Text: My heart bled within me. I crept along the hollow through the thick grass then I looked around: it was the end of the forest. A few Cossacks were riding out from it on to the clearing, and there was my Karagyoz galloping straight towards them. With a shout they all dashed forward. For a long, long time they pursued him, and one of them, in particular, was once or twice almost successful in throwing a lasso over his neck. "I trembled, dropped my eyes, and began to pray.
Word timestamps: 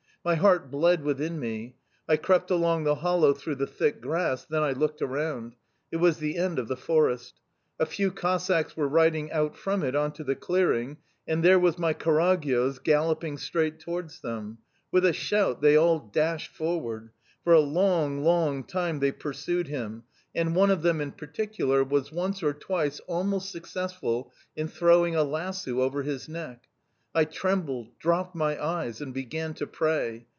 My 0.23 0.35
heart 0.35 0.69
bled 0.69 1.01
within 1.03 1.39
me. 1.39 1.77
I 2.07 2.15
crept 2.15 2.51
along 2.51 2.83
the 2.83 2.93
hollow 2.93 3.33
through 3.33 3.55
the 3.55 3.65
thick 3.65 4.01
grass 4.01 4.45
then 4.47 4.61
I 4.61 4.71
looked 4.71 5.01
around: 5.01 5.55
it 5.91 5.95
was 5.97 6.19
the 6.19 6.37
end 6.37 6.59
of 6.59 6.67
the 6.67 6.77
forest. 6.77 7.39
A 7.79 7.87
few 7.87 8.11
Cossacks 8.11 8.77
were 8.77 8.87
riding 8.87 9.31
out 9.31 9.57
from 9.57 9.81
it 9.81 9.95
on 9.95 10.11
to 10.11 10.23
the 10.23 10.35
clearing, 10.35 10.97
and 11.27 11.43
there 11.43 11.57
was 11.57 11.79
my 11.79 11.93
Karagyoz 11.95 12.77
galloping 12.83 13.39
straight 13.39 13.79
towards 13.79 14.21
them. 14.21 14.59
With 14.91 15.07
a 15.07 15.13
shout 15.13 15.59
they 15.63 15.75
all 15.75 15.97
dashed 15.97 16.51
forward. 16.55 17.09
For 17.43 17.53
a 17.53 17.59
long, 17.59 18.21
long 18.23 18.63
time 18.63 18.99
they 18.99 19.11
pursued 19.11 19.69
him, 19.69 20.03
and 20.35 20.55
one 20.55 20.69
of 20.69 20.83
them, 20.83 21.01
in 21.01 21.13
particular, 21.13 21.83
was 21.83 22.11
once 22.11 22.43
or 22.43 22.53
twice 22.53 22.99
almost 23.07 23.49
successful 23.51 24.31
in 24.55 24.67
throwing 24.67 25.15
a 25.15 25.23
lasso 25.23 25.81
over 25.81 26.03
his 26.03 26.29
neck. 26.29 26.67
"I 27.13 27.25
trembled, 27.25 27.89
dropped 27.99 28.35
my 28.35 28.63
eyes, 28.63 29.01
and 29.01 29.13
began 29.13 29.53
to 29.55 29.67
pray. 29.67 30.27